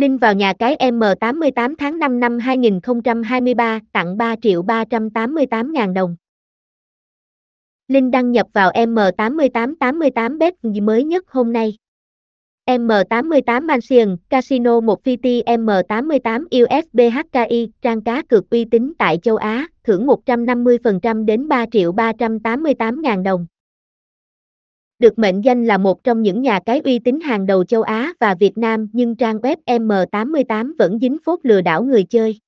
Linh 0.00 0.18
vào 0.18 0.34
nhà 0.34 0.52
cái 0.58 0.76
M88 0.80 1.74
tháng 1.78 1.98
5 1.98 2.20
năm 2.20 2.38
2023 2.38 3.80
tặng 3.92 4.16
3 4.16 4.36
triệu 4.42 4.62
388 4.62 5.72
ngàn 5.72 5.94
đồng. 5.94 6.16
Linh 7.88 8.10
đăng 8.10 8.32
nhập 8.32 8.46
vào 8.52 8.70
M8888 8.70 10.38
bet 10.38 10.54
mới 10.82 11.04
nhất 11.04 11.24
hôm 11.28 11.52
nay. 11.52 11.76
M88 12.66 13.62
Mansion, 13.62 14.16
Casino 14.28 14.80
1 14.80 15.00
Fiti 15.04 15.42
M88 15.44 16.44
usbhki 16.62 17.70
trang 17.82 18.04
cá 18.04 18.22
cược 18.28 18.50
uy 18.50 18.64
tín 18.64 18.92
tại 18.98 19.18
châu 19.22 19.36
Á, 19.36 19.66
thưởng 19.84 20.06
150% 20.06 21.24
đến 21.24 21.48
3 21.48 21.66
triệu 21.72 21.92
388 21.92 23.02
ngàn 23.02 23.22
đồng. 23.22 23.46
Được 25.00 25.18
mệnh 25.18 25.44
danh 25.44 25.64
là 25.64 25.78
một 25.78 26.04
trong 26.04 26.22
những 26.22 26.42
nhà 26.42 26.60
cái 26.66 26.80
uy 26.84 26.98
tín 26.98 27.20
hàng 27.20 27.46
đầu 27.46 27.64
châu 27.64 27.82
Á 27.82 28.12
và 28.20 28.34
Việt 28.34 28.58
Nam, 28.58 28.88
nhưng 28.92 29.16
trang 29.16 29.38
web 29.38 29.56
M88 29.66 30.72
vẫn 30.78 30.98
dính 30.98 31.16
phốt 31.24 31.40
lừa 31.42 31.60
đảo 31.60 31.82
người 31.82 32.04
chơi. 32.04 32.38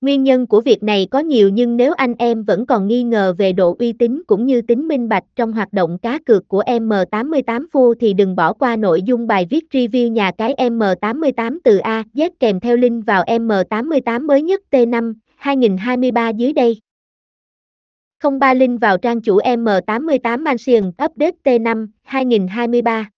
Nguyên 0.00 0.22
nhân 0.22 0.46
của 0.46 0.60
việc 0.60 0.82
này 0.82 1.06
có 1.10 1.18
nhiều 1.18 1.48
nhưng 1.48 1.76
nếu 1.76 1.92
anh 1.92 2.14
em 2.18 2.44
vẫn 2.44 2.66
còn 2.66 2.88
nghi 2.88 3.02
ngờ 3.02 3.34
về 3.38 3.52
độ 3.52 3.76
uy 3.78 3.92
tín 3.92 4.22
cũng 4.26 4.46
như 4.46 4.62
tính 4.62 4.88
minh 4.88 5.08
bạch 5.08 5.24
trong 5.36 5.52
hoạt 5.52 5.72
động 5.72 5.98
cá 5.98 6.18
cược 6.26 6.48
của 6.48 6.62
M88 6.62 7.66
Phu 7.72 7.94
thì 7.94 8.12
đừng 8.12 8.36
bỏ 8.36 8.52
qua 8.52 8.76
nội 8.76 9.02
dung 9.02 9.26
bài 9.26 9.46
viết 9.50 9.64
review 9.72 10.08
nhà 10.08 10.30
cái 10.38 10.54
M88 10.58 11.58
từ 11.64 11.78
A 11.78 12.04
Z 12.14 12.30
kèm 12.40 12.60
theo 12.60 12.76
link 12.76 13.06
vào 13.06 13.24
M88 13.24 14.26
mới 14.26 14.42
nhất 14.42 14.62
T5 14.70 15.14
2023 15.36 16.28
dưới 16.28 16.52
đây. 16.52 16.80
03 18.40 18.54
link 18.54 18.80
vào 18.80 18.98
trang 18.98 19.20
chủ 19.20 19.38
M88 19.38 20.42
Mansion 20.42 20.88
Update 20.88 21.36
T5 21.44 21.88
2023. 22.02 23.10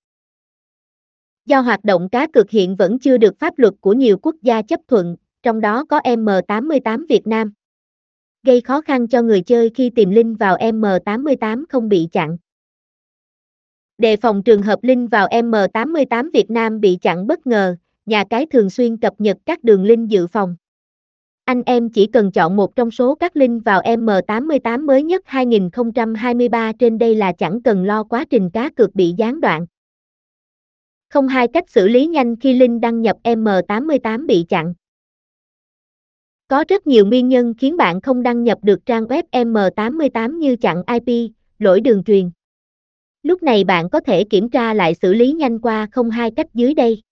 Do 1.47 1.61
hoạt 1.61 1.85
động 1.85 2.09
cá 2.09 2.27
cược 2.27 2.51
hiện 2.51 2.77
vẫn 2.77 2.99
chưa 2.99 3.17
được 3.17 3.39
pháp 3.39 3.59
luật 3.59 3.75
của 3.81 3.93
nhiều 3.93 4.19
quốc 4.23 4.35
gia 4.43 4.63
chấp 4.63 4.81
thuận, 4.89 5.17
trong 5.43 5.61
đó 5.61 5.85
có 5.85 5.99
M88 5.99 7.07
Việt 7.09 7.27
Nam. 7.27 7.53
Gây 8.43 8.61
khó 8.61 8.81
khăn 8.81 9.09
cho 9.09 9.23
người 9.23 9.41
chơi 9.41 9.71
khi 9.75 9.91
tìm 9.91 10.11
link 10.11 10.39
vào 10.39 10.57
M88 10.57 11.65
không 11.69 11.89
bị 11.89 12.09
chặn. 12.13 12.37
Đề 13.99 14.17
phòng 14.17 14.43
trường 14.43 14.63
hợp 14.63 14.79
link 14.83 15.11
vào 15.11 15.29
M88 15.29 16.31
Việt 16.33 16.51
Nam 16.51 16.81
bị 16.81 16.99
chặn 17.01 17.27
bất 17.27 17.47
ngờ, 17.47 17.77
nhà 18.07 18.25
cái 18.31 18.47
thường 18.47 18.71
xuyên 18.71 18.97
cập 18.97 19.13
nhật 19.19 19.37
các 19.47 19.65
đường 19.65 19.85
link 19.85 20.09
dự 20.09 20.27
phòng. 20.27 20.57
Anh 21.45 21.63
em 21.67 21.91
chỉ 21.91 22.07
cần 22.07 22.33
chọn 22.33 22.57
một 22.57 22.77
trong 22.77 22.91
số 22.91 23.15
các 23.15 23.37
link 23.37 23.65
vào 23.65 23.81
M88 23.81 24.87
mới 24.87 25.03
nhất 25.03 25.23
2023 25.27 26.73
trên 26.79 26.99
đây 26.99 27.15
là 27.15 27.33
chẳng 27.33 27.63
cần 27.63 27.85
lo 27.85 28.05
quá 28.05 28.25
trình 28.31 28.51
cá 28.51 28.71
cược 28.71 28.95
bị 28.95 29.15
gián 29.17 29.41
đoạn. 29.41 29.67
Không 31.09 31.29
hai 31.29 31.49
cách 31.49 31.71
xử 31.71 31.89
lý 31.89 32.07
nhanh 32.07 32.37
khi 32.37 32.55
link 32.55 32.81
đăng 32.81 33.03
nhập 33.03 33.17
M88 33.23 34.27
bị 34.27 34.47
chặn. 34.49 34.75
Có 36.49 36.65
rất 36.69 36.87
nhiều 36.87 37.07
nguyên 37.07 37.29
nhân 37.29 37.55
khiến 37.59 37.77
bạn 37.77 38.01
không 38.01 38.23
đăng 38.23 38.43
nhập 38.43 38.59
được 38.63 38.87
trang 38.87 39.05
web 39.05 39.23
M88 39.33 40.39
như 40.39 40.57
chặn 40.57 40.83
IP, 40.87 41.33
lỗi 41.59 41.81
đường 41.81 42.05
truyền. 42.05 42.31
Lúc 43.23 43.43
này 43.43 43.65
bạn 43.65 43.91
có 43.91 44.01
thể 44.01 44.25
kiểm 44.25 44.51
tra 44.51 44.75
lại 44.75 44.95
xử 45.03 45.15
lý 45.15 45.33
nhanh 45.33 45.59
qua 45.59 45.89
không 45.93 46.11
hai 46.11 46.31
cách 46.31 46.55
dưới 46.55 46.75
đây. 46.75 47.03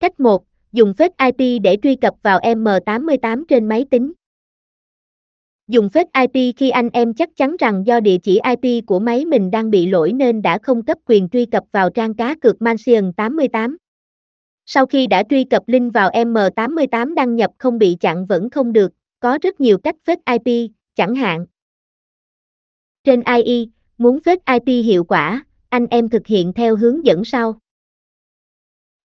Cách 0.00 0.20
1. 0.20 0.44
Dùng 0.74 0.94
phết 0.94 1.12
IP 1.18 1.62
để 1.62 1.76
truy 1.82 1.96
cập 1.96 2.14
vào 2.22 2.38
M88 2.38 3.44
trên 3.48 3.68
máy 3.68 3.86
tính. 3.90 4.12
Dùng 5.68 5.88
phết 5.88 6.06
IP 6.12 6.56
khi 6.56 6.70
anh 6.70 6.88
em 6.92 7.14
chắc 7.14 7.36
chắn 7.36 7.56
rằng 7.58 7.86
do 7.86 8.00
địa 8.00 8.16
chỉ 8.22 8.40
IP 8.62 8.86
của 8.86 8.98
máy 8.98 9.24
mình 9.24 9.50
đang 9.50 9.70
bị 9.70 9.86
lỗi 9.86 10.12
nên 10.12 10.42
đã 10.42 10.58
không 10.62 10.84
cấp 10.84 10.98
quyền 11.06 11.28
truy 11.28 11.46
cập 11.46 11.64
vào 11.72 11.90
trang 11.90 12.14
cá 12.14 12.34
cược 12.40 12.62
Mansion 12.62 13.12
88. 13.12 13.76
Sau 14.66 14.86
khi 14.86 15.06
đã 15.06 15.22
truy 15.30 15.44
cập 15.44 15.62
link 15.66 15.94
vào 15.94 16.10
M88 16.10 17.14
đăng 17.14 17.36
nhập 17.36 17.50
không 17.58 17.78
bị 17.78 17.96
chặn 18.00 18.26
vẫn 18.26 18.50
không 18.50 18.72
được, 18.72 18.92
có 19.20 19.38
rất 19.42 19.60
nhiều 19.60 19.78
cách 19.78 19.96
phết 20.04 20.18
IP, 20.44 20.70
chẳng 20.94 21.14
hạn. 21.14 21.46
Trên 23.04 23.22
IE, 23.44 23.64
muốn 23.98 24.20
phết 24.20 24.38
IP 24.46 24.84
hiệu 24.84 25.04
quả, 25.04 25.44
anh 25.68 25.86
em 25.90 26.08
thực 26.08 26.26
hiện 26.26 26.52
theo 26.52 26.76
hướng 26.76 27.06
dẫn 27.06 27.24
sau. 27.24 27.58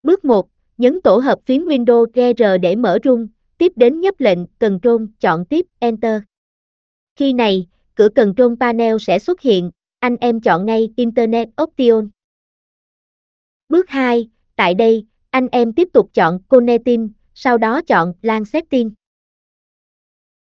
Bước 0.04 0.26
1, 0.26 0.50
nhấn 0.80 1.02
tổ 1.02 1.18
hợp 1.18 1.40
phím 1.46 1.66
Windows 1.66 2.06
GR 2.06 2.44
để 2.62 2.76
mở 2.76 2.98
rung, 3.04 3.28
tiếp 3.58 3.72
đến 3.76 4.02
nhấp 4.02 4.20
lệnh 4.20 4.40
cần 4.60 4.80
trôn 4.80 5.08
chọn 5.20 5.46
tiếp 5.46 5.66
Enter. 5.80 6.22
Khi 7.16 7.34
này, 7.34 7.68
cửa 7.96 8.10
cần 8.16 8.34
trôn 8.38 8.56
Panel 8.60 8.96
sẽ 9.00 9.20
xuất 9.20 9.42
hiện, 9.42 9.72
anh 10.00 10.16
em 10.18 10.42
chọn 10.42 10.66
ngay 10.66 10.94
Internet 10.96 11.50
Option. 11.62 12.10
Bước 13.70 13.90
2, 13.90 14.30
tại 14.56 14.74
đây, 14.74 15.06
anh 15.30 15.48
em 15.52 15.74
tiếp 15.74 15.88
tục 15.94 16.10
chọn 16.14 16.40
Connecting, 16.48 17.10
sau 17.34 17.58
đó 17.58 17.82
chọn 17.82 18.14
LAN 18.22 18.46
Setting. 18.46 18.92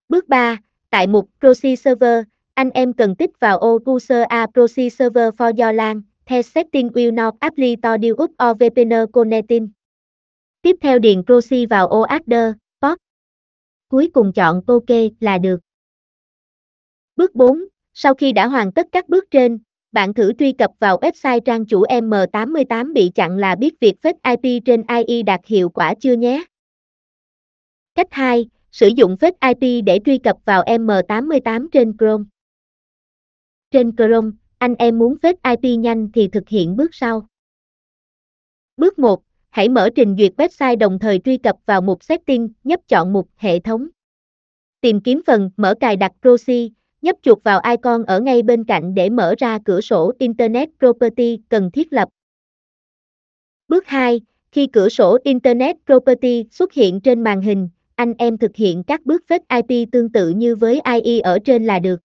Bước 0.10 0.28
3, 0.28 0.58
tại 0.90 1.08
mục 1.08 1.30
Proxy 1.40 1.76
Server, 1.76 2.24
anh 2.54 2.70
em 2.70 2.94
cần 2.94 3.16
tích 3.16 3.40
vào 3.40 3.58
ô 3.58 3.80
User 3.90 4.24
a 4.30 4.48
Proxy 4.54 4.90
Server 4.90 5.34
for 5.38 5.66
your 5.66 5.76
LAN, 5.76 6.02
the 6.26 6.42
Setting 6.42 6.88
will 6.88 7.14
not 7.14 7.34
apply 7.40 7.76
to 7.76 7.98
deal 7.98 8.14
or 8.14 8.58
VPN 8.60 9.12
Connecting. 9.14 9.70
Tiếp 10.62 10.76
theo 10.82 11.00
điền 11.00 11.24
proxy 11.26 11.66
vào 11.66 11.88
ô 11.88 12.02
adder, 12.02 12.54
POP. 12.82 12.98
Cuối 13.88 14.10
cùng 14.14 14.34
chọn 14.34 14.62
OK 14.68 14.90
là 15.20 15.38
được. 15.38 15.60
Bước 17.16 17.36
4. 17.36 17.64
Sau 17.94 18.14
khi 18.14 18.32
đã 18.32 18.48
hoàn 18.48 18.72
tất 18.72 18.88
các 18.92 19.10
bước 19.10 19.26
trên, 19.32 19.60
bạn 19.92 20.14
thử 20.14 20.34
truy 20.40 20.52
cập 20.52 20.72
vào 20.80 20.98
website 20.98 21.40
trang 21.40 21.66
chủ 21.66 21.84
M88 21.84 22.94
bị 22.94 23.12
chặn 23.16 23.38
là 23.38 23.56
biết 23.56 23.80
việc 23.80 23.96
Face 24.02 24.38
IP 24.42 24.64
trên 24.66 24.84
IE 25.08 25.24
đạt 25.24 25.42
hiệu 25.46 25.70
quả 25.70 25.94
chưa 26.00 26.14
nhé. 26.14 26.44
Cách 27.96 28.08
2. 28.12 28.50
Sử 28.72 28.88
dụng 28.88 29.16
Face 29.20 29.56
IP 29.56 29.86
để 29.86 30.00
truy 30.06 30.18
cập 30.18 30.38
vào 30.46 30.64
M88 30.64 31.68
trên 31.72 31.98
Chrome. 31.98 32.24
Trên 33.72 33.96
Chrome, 33.96 34.32
anh 34.58 34.76
em 34.76 35.00
muốn 35.00 35.16
Face 35.22 35.58
IP 35.58 35.80
nhanh 35.80 36.10
thì 36.14 36.28
thực 36.28 36.50
hiện 36.50 36.76
bước 36.76 36.90
sau. 36.96 37.28
Bước 38.78 39.00
1 39.00 39.24
hãy 39.52 39.70
mở 39.70 39.90
trình 39.96 40.16
duyệt 40.18 40.34
website 40.38 40.78
đồng 40.78 41.00
thời 41.00 41.20
truy 41.20 41.38
cập 41.38 41.56
vào 41.66 41.82
mục 41.82 42.04
Setting, 42.04 42.50
nhấp 42.64 42.80
chọn 42.88 43.14
mục 43.14 43.30
Hệ 43.38 43.60
thống. 43.60 43.88
Tìm 44.82 45.02
kiếm 45.02 45.22
phần 45.28 45.50
Mở 45.58 45.76
cài 45.80 45.96
đặt 45.96 46.12
proxy, 46.22 46.72
nhấp 47.02 47.16
chuột 47.22 47.44
vào 47.44 47.62
icon 47.70 48.04
ở 48.04 48.20
ngay 48.20 48.44
bên 48.44 48.64
cạnh 48.64 48.94
để 48.94 49.10
mở 49.10 49.36
ra 49.38 49.60
cửa 49.66 49.82
sổ 49.82 50.12
Internet 50.20 50.70
Property 50.80 51.40
cần 51.50 51.72
thiết 51.72 51.94
lập. 51.94 52.10
Bước 53.68 53.88
2. 53.88 54.22
Khi 54.52 54.68
cửa 54.68 54.90
sổ 54.90 55.18
Internet 55.24 55.76
Property 55.86 56.46
xuất 56.52 56.74
hiện 56.74 57.02
trên 57.02 57.24
màn 57.24 57.42
hình, 57.42 57.70
anh 57.96 58.14
em 58.18 58.38
thực 58.38 58.56
hiện 58.56 58.84
các 58.84 59.06
bước 59.06 59.24
Fetch 59.28 59.64
IP 59.68 59.92
tương 59.92 60.10
tự 60.10 60.30
như 60.30 60.56
với 60.56 60.82
IE 61.04 61.20
ở 61.20 61.40
trên 61.46 61.66
là 61.66 61.80
được. 61.80 62.00